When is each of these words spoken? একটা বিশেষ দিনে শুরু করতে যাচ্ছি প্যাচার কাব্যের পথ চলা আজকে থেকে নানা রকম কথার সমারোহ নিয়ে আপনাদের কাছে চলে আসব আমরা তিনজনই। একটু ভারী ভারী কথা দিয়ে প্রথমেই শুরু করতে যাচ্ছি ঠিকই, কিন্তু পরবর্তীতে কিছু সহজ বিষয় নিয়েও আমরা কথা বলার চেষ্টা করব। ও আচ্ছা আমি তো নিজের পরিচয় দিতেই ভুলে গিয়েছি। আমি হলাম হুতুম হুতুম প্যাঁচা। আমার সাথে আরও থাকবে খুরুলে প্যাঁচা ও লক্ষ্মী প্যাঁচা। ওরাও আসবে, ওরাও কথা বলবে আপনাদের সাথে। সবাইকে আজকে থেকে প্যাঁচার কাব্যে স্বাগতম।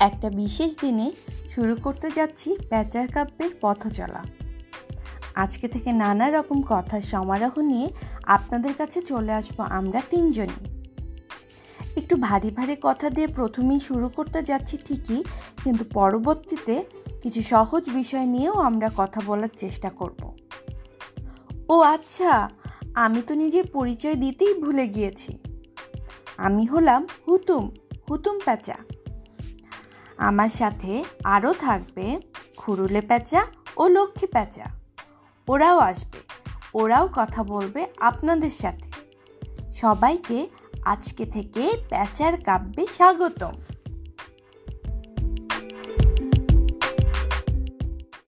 একটা 0.00 0.30
বিশেষ 0.30 0.76
দিনে 0.80 1.12
শুরু 1.50 1.76
করতে 1.76 2.10
যাচ্ছি 2.10 2.56
প্যাচার 2.68 3.08
কাব্যের 3.08 3.50
পথ 3.60 3.86
চলা 3.86 4.24
আজকে 5.34 5.68
থেকে 5.68 5.92
নানা 5.92 6.30
রকম 6.30 6.62
কথার 6.68 7.00
সমারোহ 7.00 7.60
নিয়ে 7.60 7.88
আপনাদের 8.24 8.74
কাছে 8.74 9.02
চলে 9.02 9.32
আসব 9.32 9.60
আমরা 9.60 10.02
তিনজনই। 10.10 10.68
একটু 11.96 12.16
ভারী 12.16 12.50
ভারী 12.50 12.76
কথা 12.82 13.10
দিয়ে 13.10 13.26
প্রথমেই 13.26 13.80
শুরু 13.80 14.08
করতে 14.08 14.42
যাচ্ছি 14.42 14.76
ঠিকই, 14.76 15.24
কিন্তু 15.64 15.84
পরবর্তীতে 15.92 16.84
কিছু 17.22 17.42
সহজ 17.42 17.90
বিষয় 17.90 18.26
নিয়েও 18.26 18.54
আমরা 18.54 18.90
কথা 18.96 19.20
বলার 19.26 19.48
চেষ্টা 19.56 19.90
করব। 19.90 20.36
ও 21.68 21.80
আচ্ছা 21.80 22.48
আমি 22.94 23.22
তো 23.26 23.34
নিজের 23.34 23.66
পরিচয় 23.66 24.14
দিতেই 24.14 24.54
ভুলে 24.54 24.86
গিয়েছি। 24.86 25.38
আমি 26.36 26.66
হলাম 26.66 27.06
হুতুম 27.28 27.70
হুতুম 28.10 28.38
প্যাঁচা। 28.44 28.95
আমার 30.18 30.48
সাথে 30.48 31.04
আরও 31.24 31.52
থাকবে 31.52 32.20
খুরুলে 32.56 33.00
প্যাঁচা 33.00 33.46
ও 33.76 33.88
লক্ষ্মী 33.88 34.26
প্যাঁচা। 34.26 34.64
ওরাও 35.48 35.78
আসবে, 35.78 36.18
ওরাও 36.74 37.08
কথা 37.14 37.44
বলবে 37.44 37.86
আপনাদের 38.00 38.50
সাথে। 38.50 38.90
সবাইকে 39.72 40.48
আজকে 40.84 41.26
থেকে 41.26 41.76
প্যাঁচার 41.88 42.40
কাব্যে 42.40 42.86
স্বাগতম। 42.86 43.52